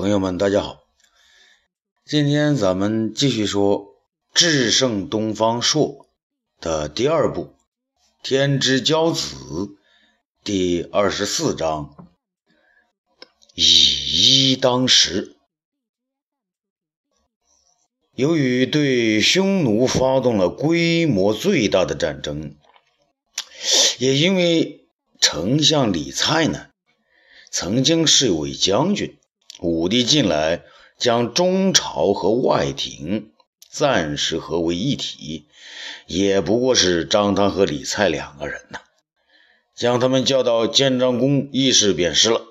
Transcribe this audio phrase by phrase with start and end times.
[0.00, 0.80] 朋友们，大家好。
[2.06, 3.80] 今天咱们继续说
[4.32, 6.06] 《智胜东方朔》
[6.64, 7.42] 的第二部
[8.22, 9.36] 《天之骄子》
[10.42, 12.08] 第二十四章
[13.52, 15.36] “以一当十”。
[18.16, 22.56] 由于对匈奴发动了规模最大的战争，
[23.98, 24.88] 也因为
[25.20, 26.70] 丞相李蔡呢，
[27.50, 29.19] 曾经是一位将军，
[29.60, 30.62] 武帝近来。
[30.98, 33.30] 将中朝和外廷
[33.70, 35.46] 暂时合为一体，
[36.06, 38.80] 也不过是张汤和李蔡两个人呐。
[39.74, 42.42] 将他们叫到建章宫议事便是了。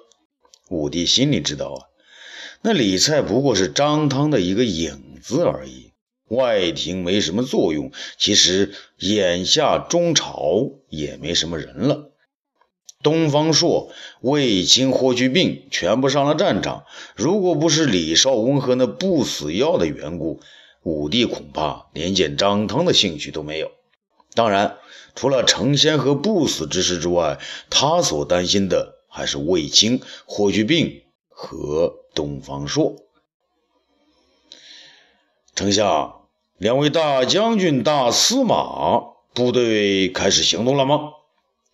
[0.71, 1.79] 武帝心里知道啊，
[2.63, 5.91] 那李蔡不过是张汤的一个影子而已，
[6.29, 7.91] 外廷没什么作用。
[8.17, 12.08] 其实眼下中朝也没什么人了。
[13.01, 16.83] 东方朔、卫青、霍去病全部上了战场。
[17.15, 20.41] 如果不是李少翁和那不死药的缘故，
[20.83, 23.71] 武帝恐怕连见张汤的兴趣都没有。
[24.33, 24.77] 当然，
[25.15, 32.95] 除了成仙和不死之事之外，他所担心的还是卫青、霍去病和东方朔。
[35.55, 36.21] 丞相，
[36.57, 38.99] 两位大将军、大司马
[39.33, 41.13] 部队开始行动了吗？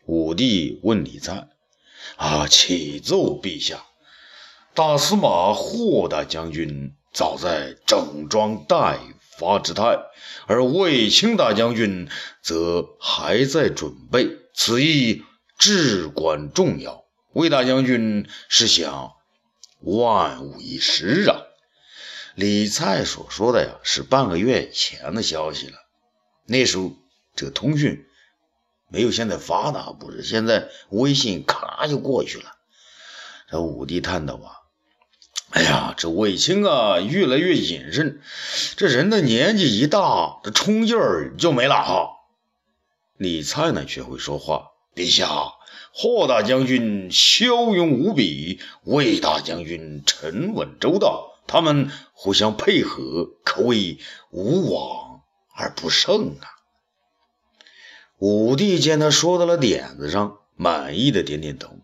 [0.05, 1.47] 武帝问李粲
[2.17, 3.83] ：“啊，启奏陛下，
[4.75, 8.99] 大司马霍大将军早在整装待
[9.37, 9.97] 发之态，
[10.45, 12.07] 而卫青大将军
[12.43, 14.37] 则还在准备。
[14.53, 15.23] 此役
[15.57, 19.11] 至关重要，魏大将军是想
[19.79, 21.41] 万无一失啊。”
[22.35, 25.77] 李蔡所说的呀，是半个月前的消息了。
[26.45, 26.91] 那时候，
[27.35, 28.05] 这个通讯。
[28.87, 32.45] 没有现在发达，不是现在微信咔就过去了。
[33.49, 34.61] 这武帝叹道：“啊，
[35.51, 38.21] 哎呀，这卫青啊，越来越谨慎。
[38.75, 42.09] 这人的年纪一大，这冲劲儿就没了哈。”
[43.17, 45.29] 李蔡呢，却会说话：“陛下，
[45.93, 53.99] 霍大将军骁勇无比，魏大将军沉稳周到，他们互相配合，可谓
[54.31, 55.21] 无往
[55.55, 56.47] 而不胜啊。”
[58.27, 61.77] 武帝见他说到了点子上，满意的点点头。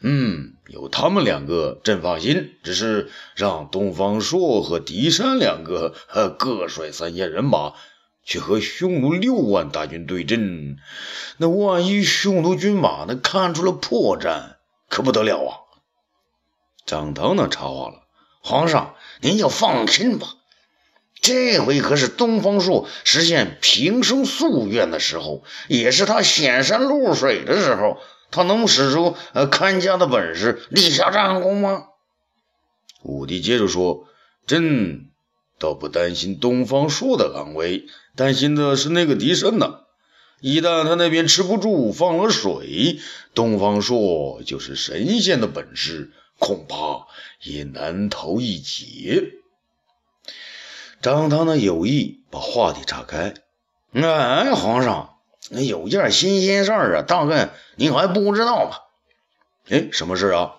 [0.00, 2.52] 嗯，有他们两个，朕放心。
[2.62, 5.96] 只是让东方朔和狄山两个
[6.38, 7.72] 各率三千人马
[8.22, 10.76] 去和匈奴六万大军对阵，
[11.38, 15.58] 那万一匈奴军马那看出了破绽，可不得了啊！
[16.86, 18.04] 张汤呢插话了
[18.44, 20.36] ：“皇上，您就放心吧。”
[21.22, 27.98] 这回可是东方朔实现平生夙愿的时候，也是他显山露水的时候。
[28.34, 31.84] 他能使出呃看家的本事，立下战功吗？
[33.02, 34.08] 武帝接着说
[34.48, 35.10] ：“朕
[35.58, 37.84] 倒不担心东方朔的安危，
[38.16, 39.80] 担心的是那个狄胜呢。
[40.40, 43.00] 一旦他那边吃不住，放了水，
[43.34, 47.06] 东方朔就是神仙的本事，恐怕
[47.42, 49.34] 也难逃一劫。”
[51.02, 53.34] 张汤呢有意把话题岔开，
[53.92, 55.16] 哎，皇上，
[55.50, 58.82] 那有件新鲜事儿啊，大概您还不知道吧？
[59.68, 60.52] 哎，什么事啊？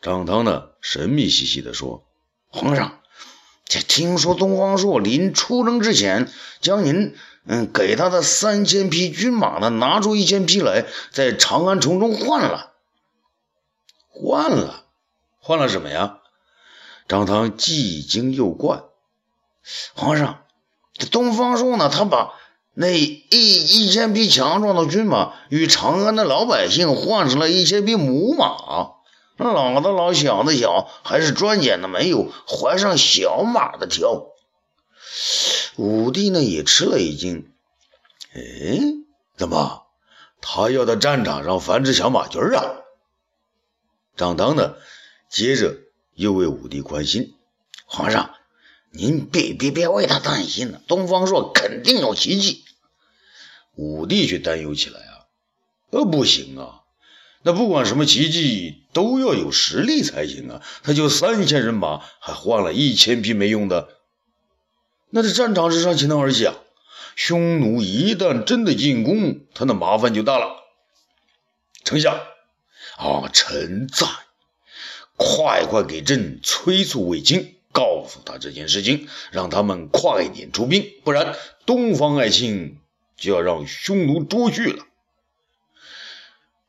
[0.00, 2.06] 张汤呢神秘兮兮地说
[2.48, 3.00] ：“皇上，
[3.66, 6.32] 这听说东方朔临出征之前，
[6.62, 7.14] 将您
[7.44, 12.72] 嗯给他的三千匹军马呢拿出一千匹来，在长安城中换了，
[14.08, 14.86] 换了，
[15.38, 16.20] 换了什么呀？”
[17.08, 18.82] 张汤既惊又怪。
[19.94, 20.44] 皇上，
[20.94, 21.88] 这东方朔呢？
[21.88, 22.34] 他把
[22.74, 28.94] 那一一千匹强壮的军马与长安的老百姓换成了一千匹母马，
[29.38, 34.26] 那老的老，小的小，还是专拣的，没有怀上小马的挑。
[35.76, 37.50] 武帝呢也吃了一惊，
[38.34, 38.80] 哎，
[39.36, 39.86] 怎么
[40.40, 42.62] 他要在战场上繁殖小马驹啊？
[44.16, 44.76] 张当呢，
[45.28, 45.74] 接着
[46.14, 47.34] 又为武帝宽心，
[47.84, 48.35] 皇上。
[48.96, 52.64] 您别别别为他担心了，东方朔肯定有奇迹。
[53.74, 55.28] 武帝却担忧起来啊，
[55.90, 56.80] 呃，不行啊，
[57.42, 60.62] 那不管什么奇迹，都要有实力才行啊。
[60.82, 63.88] 他就三千人马，还换了一千匹没用的，
[65.10, 66.54] 那这战场之上岂能儿戏啊？
[67.14, 70.62] 匈奴一旦真的进攻，他那麻烦就大了。
[71.84, 72.14] 丞相
[72.96, 74.06] 啊，臣在，
[75.16, 77.55] 快快给朕催促卫青。
[77.76, 81.36] 告诉他这件事情，让他们快点出兵，不然
[81.66, 82.78] 东方爱卿
[83.18, 84.86] 就要让匈奴捉去了。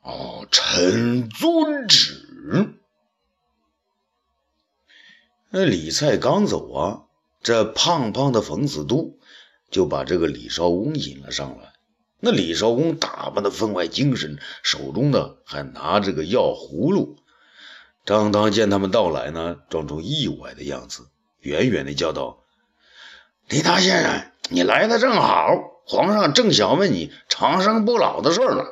[0.02, 2.76] 哦，臣遵旨。
[5.50, 7.04] 那李蔡刚走啊，
[7.42, 9.18] 这胖胖的冯子都
[9.72, 11.72] 就把这个李少翁引了上来。
[12.20, 17.16] 那李少翁打扮的分外精神，手中呢还拿着个药葫芦。
[18.08, 21.08] 张汤见他们到来呢，装出意外的样子，
[21.42, 22.42] 远远的叫道
[23.50, 25.50] ：“李大先生，你来的正好，
[25.86, 28.64] 皇上正想问你长生不老的事呢。”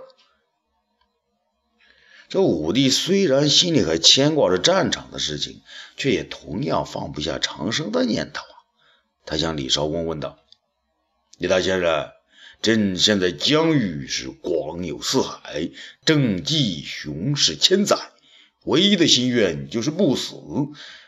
[2.30, 5.62] 这武帝虽然心里还牵挂着战场的事情，
[5.98, 8.56] 却也同样放不下长生的念头啊。
[9.26, 10.40] 他向李少翁问道
[11.38, 12.10] ：“李大先生。”
[12.62, 15.70] 朕现在疆域是广有四海，
[16.04, 17.98] 政绩雄视千载，
[18.66, 20.36] 唯一的心愿就是不死。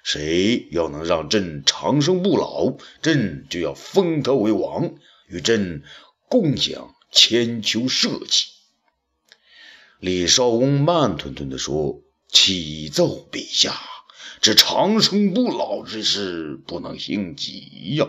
[0.04, 4.96] 谁要能让朕长生不老，朕就要封他为王，
[5.28, 5.84] 与朕
[6.30, 8.48] 共享千秋社稷。
[10.00, 12.02] 李少翁慢吞吞地说
[12.32, 13.76] ：“启奏陛下，
[14.42, 18.08] 这长生不老之事不能行急呀。”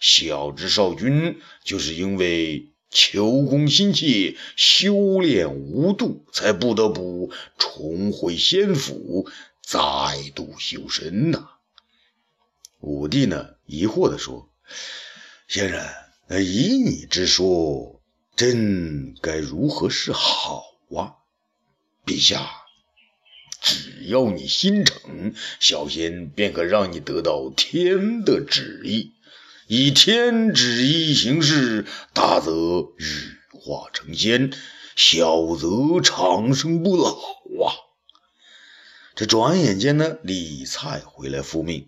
[0.00, 9.28] 小侄少君就是因为求功心切，修炼无度，才不得不重回仙府，
[9.62, 9.78] 再
[10.34, 11.50] 度修身呐。
[12.80, 14.48] 武帝呢，疑惑地说
[15.48, 15.80] ：“先生，
[16.42, 18.00] 以你之说，
[18.36, 20.64] 朕该如何是好
[20.94, 21.16] 啊？”
[22.06, 22.48] 陛下，
[23.60, 29.12] 只要你心诚，小仙便可让你得到天的旨意。
[29.70, 31.84] 以天旨意行事，
[32.14, 33.04] 大则羽
[33.52, 34.50] 化成仙，
[34.96, 37.76] 小则长生不老啊！
[39.14, 41.86] 这转眼间呢，李蔡回来复命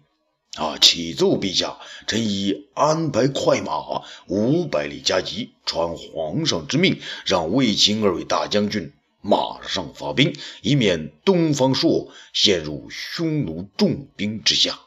[0.57, 8.93] 啊，启奏陛下，臣已安排快马五百里加急，传皇上之命，让卫青二位大将军
[9.23, 14.79] 马上发兵，以免东方朔陷入匈奴重兵之下。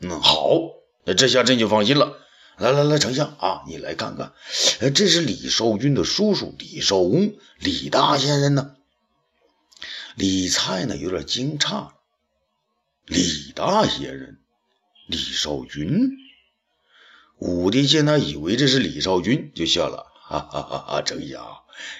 [0.00, 0.79] 嗯，好。
[1.14, 2.18] 这下朕就放心了。
[2.58, 4.32] 来来来，丞相啊，你来看看，
[4.94, 8.76] 这是李少君的叔叔李少翁，李大先生呢？
[10.14, 11.88] 李蔡呢，有点惊诧。
[13.06, 14.40] 李大仙人，
[15.06, 16.10] 李少君。
[17.38, 21.02] 武帝见他以为这是李少君，就笑了，哈哈哈哈！
[21.02, 21.42] 丞相，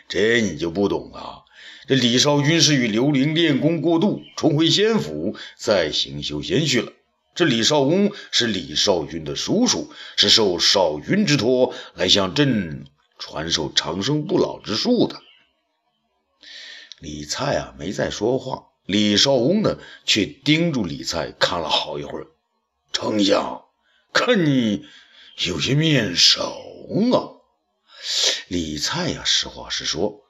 [0.09, 1.45] 这你就不懂了。
[1.89, 6.93] 这李少君是与刘伶练功过度，重回仙府，再行修仙去了。
[7.35, 12.87] 这李少翁是李少君的叔叔，是受少君之托来向朕
[13.19, 15.21] 传授长生不老之术的。
[16.99, 18.67] 李蔡啊，没再说话。
[18.85, 22.27] 李少翁呢，却盯住李蔡看了好一会儿。
[22.93, 23.65] 丞相，
[24.13, 24.85] 看你
[25.47, 26.43] 有些面熟
[27.13, 27.39] 啊。
[28.49, 30.25] 李蔡呀，实话实说，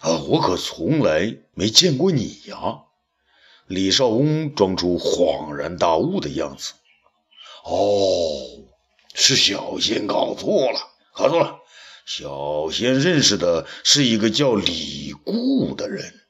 [0.00, 2.82] 啊，我可从来没见过你呀。
[3.66, 6.74] 李少翁装出恍然大悟的样子。
[7.64, 8.64] 哦，
[9.14, 11.60] 是小仙搞错了，搞错了。
[12.04, 16.20] 小仙认识的是一个叫李固的人。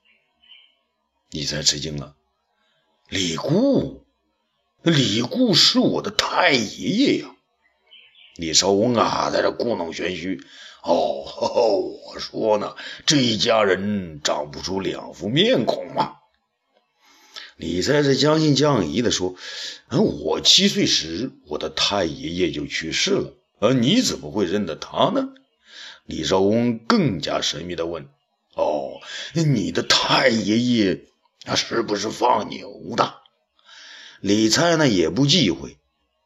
[1.31, 2.15] 你才吃惊了，
[3.09, 4.05] 李固，
[4.83, 7.35] 李固是我的太爷爷呀！
[8.37, 10.41] 李少翁啊，在这故弄玄虚。
[10.85, 11.25] 哦，
[12.07, 12.77] 我说呢，
[13.07, 16.19] 这一家人长不出两副面孔嘛。
[17.65, 19.37] 李在这将信将疑的说
[19.89, 23.33] ：“嗯，我七岁时，我的太爷爷就去世了。
[23.59, 25.31] 而你怎么会认得他呢？”
[26.05, 28.07] 李少翁更加神秘的问
[28.55, 29.01] ：“哦，
[29.33, 31.07] 你的太爷爷
[31.43, 32.69] 他是不是放牛
[32.99, 33.15] 的？”
[34.21, 35.79] 李蔡呢也不忌讳：“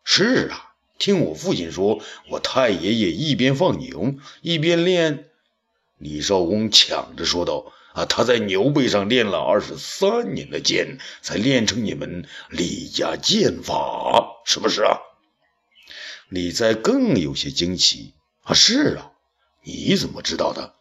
[0.02, 5.28] 是啊，听我父亲说，我太爷爷一边放牛一边练。”
[5.98, 7.72] 李少翁抢着说道。
[7.94, 14.98] 啊，他在牛背上练了二十三年的剑，才练成你们李家剑法，是不是啊？
[16.28, 19.12] 李在更有些惊奇啊，是啊，
[19.62, 20.74] 你怎么知道的？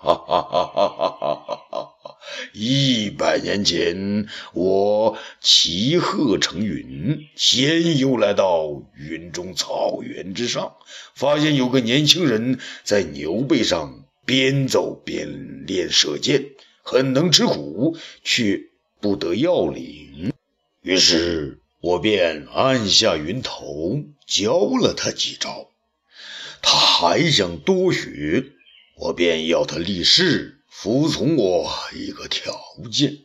[0.00, 2.14] 哈哈哈哈哈哈哈哈！
[2.52, 10.76] 一百年前，我骑鹤成云，闲游来到云中草原之上，
[11.16, 16.50] 发现有个年轻人在牛背上边走边练射箭，
[16.82, 18.60] 很能吃苦，却
[19.00, 20.34] 不得要领。
[20.82, 25.70] 于是我便按下云头，教了他几招。
[26.60, 28.44] 他还想多学，
[28.98, 32.60] 我便要他立誓服从我一个条
[32.92, 33.16] 件。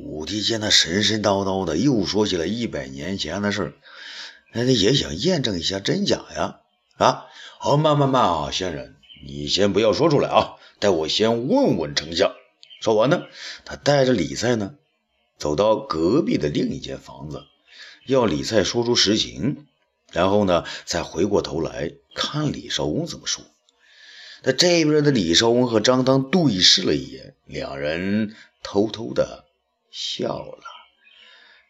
[0.00, 3.74] 武帝见他神神叨叨的，又说起了一百年前的事儿
[4.52, 6.58] 那他也想验证一下真假呀。
[6.96, 7.26] 啊，
[7.60, 8.96] 好，慢慢慢啊，先生。
[9.22, 12.34] 你先不要说出来啊，待我先问问丞相。
[12.80, 13.24] 说完呢，
[13.64, 14.76] 他带着李在呢，
[15.36, 17.44] 走到隔壁的另一间房子，
[18.06, 19.66] 要李蔡说出实情，
[20.10, 23.44] 然后呢，再回过头来看李少翁怎么说。
[24.42, 29.44] 那这边的李少翁和张汤对视了一眼，两人偷偷的
[29.90, 30.62] 笑了。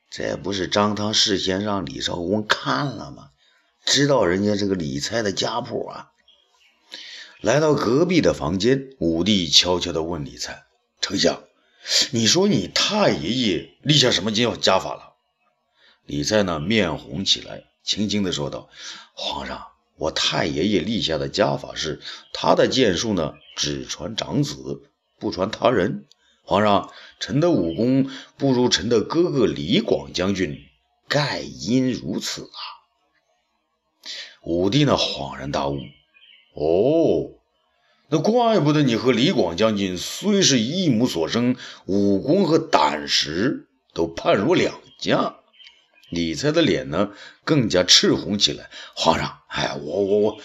[0.09, 3.31] 这不是张汤事先让李少翁看了吗？
[3.85, 6.13] 知道人家这个李蔡的家谱啊。
[7.41, 10.65] 来到隔壁的房间，武帝悄悄地问李蔡
[11.01, 11.43] ：“丞相，
[12.11, 15.15] 你说你太爷爷立下什么家家法了？”
[16.05, 18.69] 李蔡呢，面红起来，轻轻地说道
[19.15, 19.67] ：“皇上。”
[20.01, 22.01] 我太爷爷立下的家法是，
[22.33, 26.07] 他的剑术呢，只传长子，不传他人。
[26.43, 30.59] 皇上，臣的武功不如臣的哥哥李广将军，
[31.07, 32.61] 盖因如此啊！
[34.43, 35.77] 武帝呢，恍然大悟，
[36.55, 37.00] 哦，
[38.13, 41.55] 那怪不得你和李广将军虽是一母所生，
[41.87, 45.37] 武功和胆识都判若两家。
[46.09, 47.13] 李才的脸呢，
[47.45, 48.69] 更加赤红起来。
[48.97, 50.39] 皇上，哎，我我我，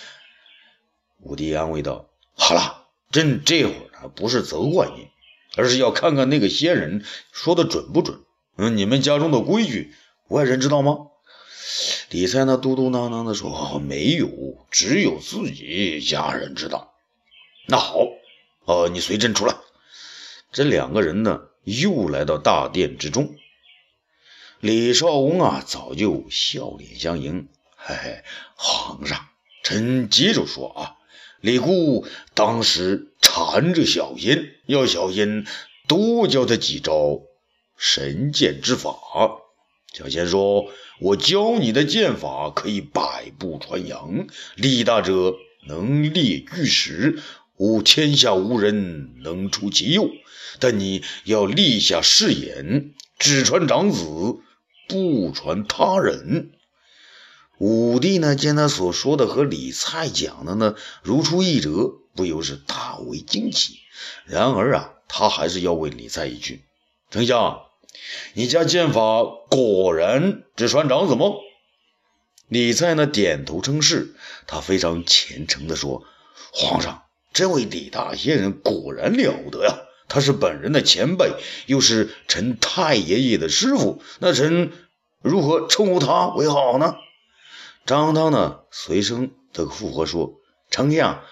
[1.22, 2.08] 武帝安慰道
[2.38, 5.08] ：“好了，朕这会儿呢，不是责怪你，
[5.56, 8.20] 而是要看看那个仙人说的准不准。
[8.58, 9.96] 嗯，你们家中的规矩，
[10.28, 10.98] 外人知道吗？”
[12.12, 14.30] 李才呢，嘟嘟囔囔的说：“没有，
[14.70, 16.92] 只有自己家人知道。”
[17.68, 18.08] 那好，
[18.66, 19.56] 呃，你随朕出来。
[20.52, 23.36] 这两个人呢，又来到大殿之中。
[24.60, 27.48] 李少翁啊，早就笑脸相迎。
[27.76, 28.24] 嘿嘿，
[28.56, 29.28] 皇上，
[29.64, 30.96] 臣接着说啊，
[31.42, 35.46] 李固当时缠着小仙，要小仙
[35.88, 37.22] 多教他几招
[37.78, 38.96] 神剑之法。
[39.94, 45.36] 小仙说：“我教你的剑法可以百步穿杨，力大者
[45.68, 47.22] 能裂巨石，
[47.58, 50.10] 吾天下无人能出其右。
[50.60, 54.06] 但你要立下誓言，只传长子。”
[54.88, 56.52] 不传他人。
[57.58, 63.80] 武帝呢，见他所说的和李蔡讲的呢如出一辙，不由是大为惊奇。
[64.26, 66.66] 然而啊，他还是要问李蔡一句
[67.10, 67.62] ：“丞相，
[68.36, 71.32] 你家剑法果然只传长子吗？”
[72.48, 74.14] 李蔡呢，点头称是。
[74.46, 76.04] 他非常虔诚地说
[76.54, 77.05] ：“皇上，
[77.36, 79.82] 这位李大仙人果然了得呀！
[80.08, 81.34] 他是本人的前辈，
[81.66, 84.72] 又是臣太爷爷的师傅，那臣……”
[85.22, 86.96] 如何称呼他为好呢？
[87.86, 90.40] 张汤呢随声的附和说
[90.70, 91.24] ：“丞相，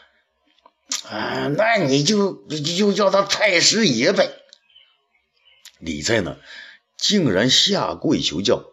[1.08, 4.30] 啊，那你就就叫他太师爷呗。”
[5.80, 6.38] 李蔡呢
[6.98, 8.66] 竟然下跪求教：“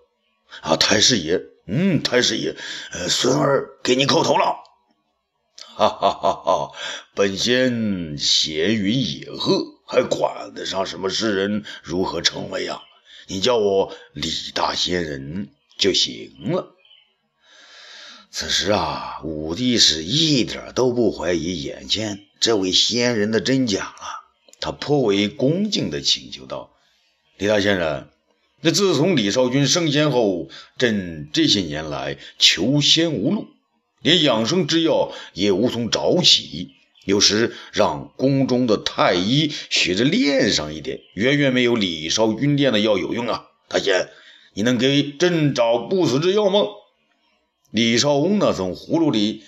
[0.63, 2.57] 啊，太师爷，嗯，太师爷，
[2.93, 4.57] 呃，孙儿给你叩头了。”
[5.81, 6.73] 哈哈哈哈！
[7.15, 12.83] 本仙闲云野鹤，还管得上什么世人如何称谓啊？
[13.29, 16.75] 你叫我李大仙人就行了。
[18.31, 24.21] 此时啊，武帝是一点都不怀疑眼前这位仙人的真假了。
[24.61, 26.77] 他颇为恭敬地请求道
[27.39, 28.11] ：“李大仙人，
[28.61, 33.49] 那自从李少君升仙后，朕这些年来求仙无路，
[34.01, 36.75] 连养生之药也无从找起。”
[37.07, 43.47] 有时让宫中的太医学着练上一点，远远没有李少君练的药有用啊！
[43.69, 44.11] 大仙，
[44.53, 46.61] 你能给朕找不死之药吗？
[47.71, 49.45] 李少翁呢，从葫芦里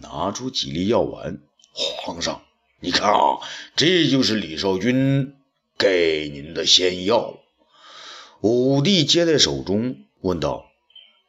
[0.00, 1.38] 拿出几粒药丸。
[1.72, 2.42] 皇上，
[2.80, 3.40] 你看啊，
[3.76, 5.34] 这就是李少君
[5.78, 7.38] 给您的仙药。
[8.40, 10.64] 武帝接在手中，问道：“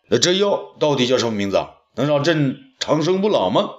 [0.10, 1.58] 那这药到底叫什么名字？
[1.58, 3.72] 啊能让朕长生不老吗？”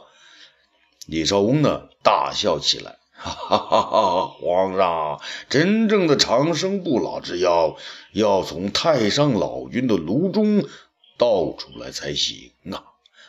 [1.09, 4.27] 李少翁呢，大笑起来，哈哈哈哈！
[4.27, 7.79] 皇上，真正的长生不老之药，
[8.13, 10.65] 要从太上老君的炉中
[11.17, 12.85] 倒出来才行啊！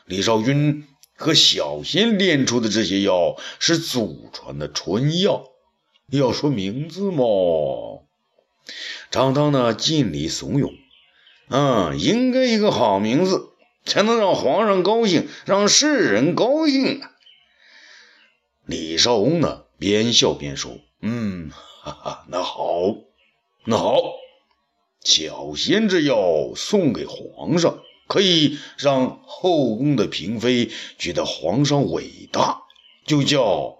[0.06, 5.46] 李少君和小仙炼出的这些药，是祖传的春药，
[6.12, 7.24] 要说名字嘛，
[9.10, 10.74] 张汤呢，尽力怂恿，
[11.48, 13.49] 嗯，应该一个好名字，
[13.90, 17.12] 才能让皇上高兴，让世人高兴啊！
[18.66, 21.50] 李少翁呢，边笑边说：“嗯，
[21.82, 22.96] 哈哈，那好，
[23.66, 23.96] 那好，
[25.04, 30.70] 小仙这药送给皇上，可以让后宫的嫔妃
[31.00, 32.62] 觉得皇上伟大，
[33.06, 33.80] 就叫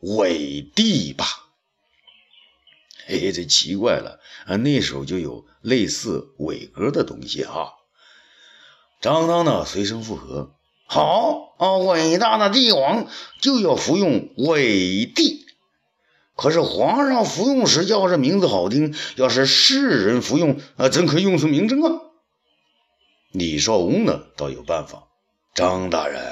[0.00, 1.24] 伟帝吧。”
[3.08, 7.72] 嘿嘿，这奇怪了啊，那时候就有类似伟哥的东西哈。
[9.00, 10.52] 张汤呢，随声附和。
[10.88, 11.76] 好啊！
[11.78, 13.08] 伟大的帝王
[13.40, 15.44] 就要服用伟帝。
[16.36, 22.02] 可是皇上服用时要是名字好听，要是世人服用啊，怎可用出名称啊？
[23.32, 25.08] 李少翁呢，倒有办法。
[25.54, 26.22] 张大人，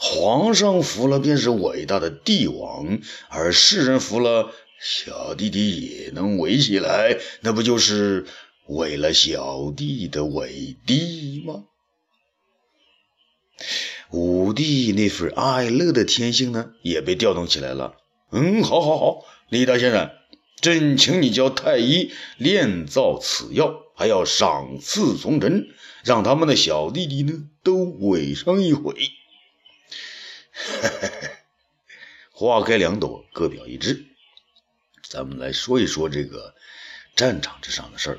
[0.00, 2.98] 皇上服了便是伟大的帝王，
[3.28, 8.26] 而世人服了，小弟弟也能围起来，那不就是
[8.66, 11.64] 为了小弟的伟帝吗？
[14.10, 17.96] 武帝那份爱乐的天性呢，也被调动起来了。
[18.30, 20.10] 嗯，好，好，好，李大先生，
[20.60, 25.68] 朕请你教太医炼造此药，还要赏赐从臣，
[26.04, 28.94] 让他们的小弟弟呢都围上一回。
[32.30, 34.06] 花开两朵，各表一枝。
[35.02, 36.54] 咱们来说一说这个
[37.14, 38.18] 战场之上的事儿。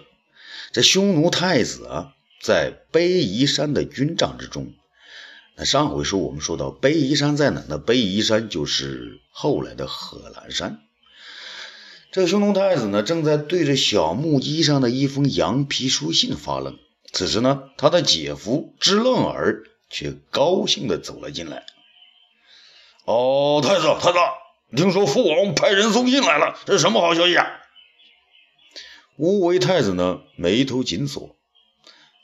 [0.72, 4.74] 这匈奴太子啊，在卑夷山的军帐之中。
[5.60, 7.64] 那上回说我们说到卑夷山在哪？
[7.68, 10.84] 那卑夷山就是后来的贺兰山。
[12.12, 16.78] 这个匈奴太子呢，正在对着小木屐上的一封羊皮书信发愣。
[17.12, 21.66] 此时呢，他的姐夫支楞儿却高兴地走了进来。
[23.06, 24.20] 哦，太子，太子，
[24.76, 27.48] 听说父王派人送信来了，这是什么好消息啊？
[29.16, 31.36] 乌维太子呢，眉头紧锁。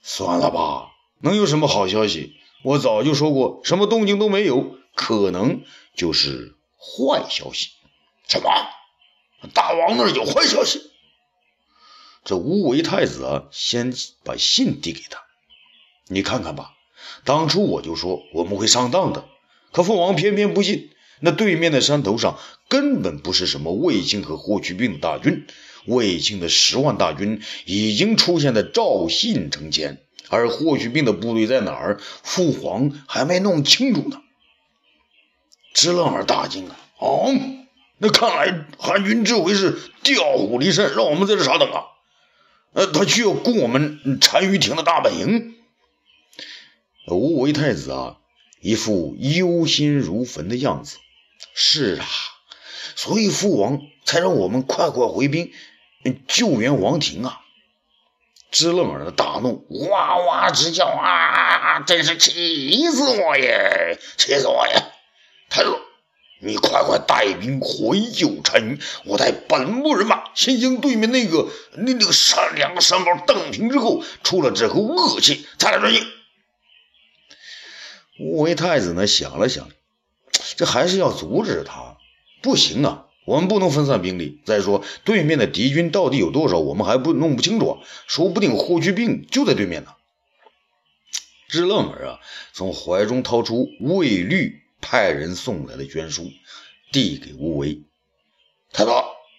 [0.03, 2.35] 算了吧，能有什么好消息？
[2.63, 5.63] 我早就说过，什么动静都没有，可能
[5.95, 7.69] 就是坏消息。
[8.27, 8.49] 什么？
[9.53, 10.81] 大王那儿有坏消息？
[12.23, 13.93] 这乌维太子啊，先
[14.23, 15.21] 把信递给他。
[16.07, 16.71] 你看看吧，
[17.25, 19.25] 当初我就说我们会上当的，
[19.73, 20.89] 可父王偏偏不信。
[21.19, 22.37] 那对面的山头上
[22.69, 25.45] 根本不是什么卫青和霍去病的大军，
[25.85, 30.02] 卫青的十万大军已经出现在赵信城前。
[30.33, 31.99] 而霍去病的部队在哪儿？
[32.23, 34.21] 父皇还没弄清楚呢。
[35.73, 36.75] 支楞儿大惊啊！
[36.99, 37.33] 哦，
[37.97, 41.83] 那看来韩军这回是调虎离山，让我们在这傻等啊！
[42.73, 45.55] 呃，他却要攻我们单于庭的大本营。
[47.07, 48.17] 吴为太子啊，
[48.61, 50.97] 一副忧心如焚的样子。
[51.53, 52.05] 是啊，
[52.95, 55.51] 所以父王才让我们快快回兵
[56.27, 57.41] 救援王庭啊。
[58.53, 61.79] 支楞儿大怒，哇哇直叫啊！
[61.87, 63.97] 真是气死我呀！
[64.15, 64.91] 气死我呀！
[65.49, 65.75] 太子，
[66.39, 76.03] 你快快带兵回救单于，我带本部人马先将对面那个那那个山两个山包荡平之后，出了这口恶气，再来转进。
[78.19, 79.67] 乌维太子呢想了想，
[80.57, 81.97] 这还是要阻止他，
[82.43, 83.05] 不行啊！
[83.25, 84.41] 我们不能分散兵力。
[84.45, 87.79] 再说，对面的敌军到底有多少，我们还不弄不清楚。
[88.07, 89.91] 说不定霍去病就在对面呢。
[91.47, 92.19] 支楞儿啊，
[92.51, 96.31] 从怀中掏出卫律派人送来的捐书，
[96.91, 97.83] 递给吴为。
[98.71, 98.91] 太子，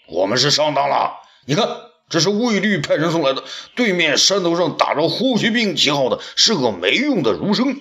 [0.06, 1.20] 我们是上当了。
[1.44, 1.68] 你看，
[2.08, 3.42] 这是卫律派人送来的。
[3.74, 7.80] 对面山头上打着霍去病旗号的，是个没用的儒生。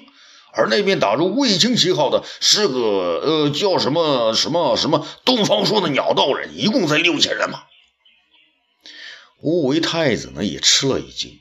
[0.56, 7.64] 而那边打着卫青旗号的是个呃叫什么什么什么东方朔的鸟道人，一共才六千人嘛。
[9.42, 11.40] 乌维太子呢也吃了一惊，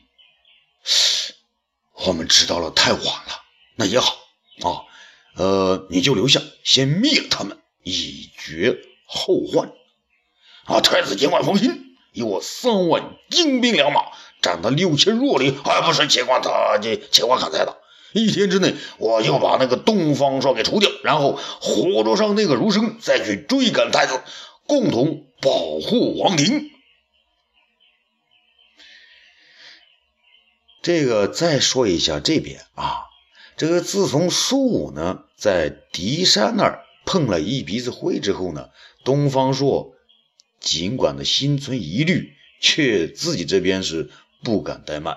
[2.07, 3.43] 我们知道了太晚了，
[3.77, 4.17] 那也好
[4.63, 4.89] 啊，
[5.37, 9.73] 呃你就留下，先灭了他们，以绝后患。
[10.65, 14.07] 啊，太子尽管放心，以我三万精兵良马，
[14.41, 17.82] 占他六千弱旅，还不是且管他这且管砍柴的。
[18.15, 24.21] 一天之内，我就把那个东方朔给除掉，然后活捉上那个儒生，再去追赶太子，
[24.67, 26.71] 共同保护王庭。
[30.83, 33.05] 这个再说一下这边啊，
[33.57, 38.71] 这个自从苏武呢在狄山那儿碰了一鼻子灰之后呢，
[39.05, 39.95] 东方朔
[40.59, 44.11] 尽管呢心存疑虑，却自己这边是
[44.43, 45.17] 不敢怠慢。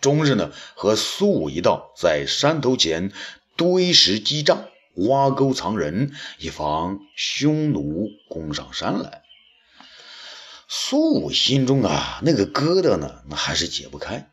[0.00, 3.12] 终日呢，和苏武一道在山头前
[3.56, 9.22] 堆石积障、挖沟藏人，以防匈奴攻上山来。
[10.68, 14.30] 苏武心中啊，那个疙瘩呢，那还是解不开。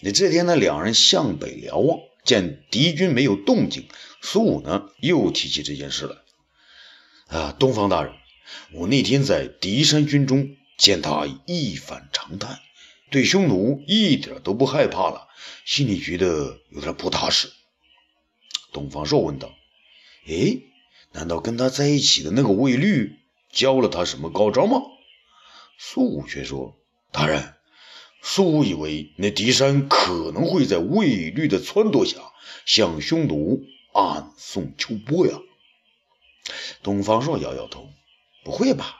[0.00, 3.86] 那这天呢，两人向北瞭望，见敌军没有动静，
[4.20, 7.38] 苏武呢又提起这件事来。
[7.38, 8.12] 啊，东方大人，
[8.72, 12.60] 我那天在敌山军中见他一反常态。
[13.10, 15.28] 对匈奴一点都不害怕了，
[15.64, 17.52] 心里觉得有点不踏实。
[18.72, 19.54] 东方朔问道
[20.26, 20.58] ：“哎，
[21.12, 23.20] 难道跟他在一起的那个卫律
[23.52, 24.80] 教了他什么高招吗？”
[25.78, 26.76] 苏武却说
[27.12, 27.54] ：“大人，
[28.22, 32.32] 苏武以为那狄山可能会在卫律的撺掇下
[32.64, 33.62] 向匈奴
[33.92, 35.38] 暗送秋波呀。”
[36.82, 37.90] 东方朔摇摇头
[38.44, 38.96] ：“不会吧？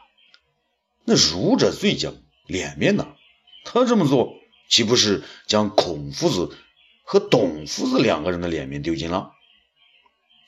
[1.04, 2.14] 那儒者最讲
[2.46, 3.16] 脸面呐，
[3.64, 4.34] 他这么做
[4.68, 6.56] 岂不是将孔夫子
[7.02, 9.32] 和董夫子两个人的脸面丢尽了？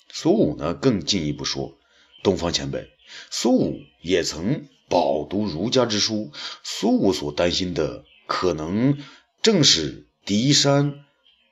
[0.09, 1.79] 苏武呢，更进一步说
[2.22, 2.90] ：“东方前辈，
[3.31, 8.98] 苏武也曾饱读儒家之书，苏武所担心的，可能
[9.42, 11.05] 正是狄山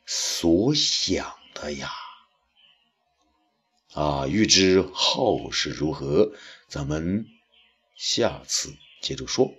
[0.07, 1.91] 所想的呀。”
[3.93, 6.33] 啊，欲知后事如何，
[6.69, 7.27] 咱们
[7.97, 9.53] 下次接着说。